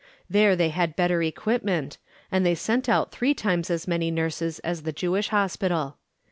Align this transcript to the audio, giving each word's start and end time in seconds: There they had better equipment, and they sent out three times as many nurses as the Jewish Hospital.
There 0.27 0.55
they 0.55 0.69
had 0.69 0.95
better 0.95 1.21
equipment, 1.21 1.99
and 2.31 2.43
they 2.43 2.55
sent 2.55 2.89
out 2.89 3.11
three 3.11 3.35
times 3.35 3.69
as 3.69 3.87
many 3.87 4.09
nurses 4.09 4.57
as 4.63 4.81
the 4.81 4.91
Jewish 4.91 5.27
Hospital. 5.27 5.97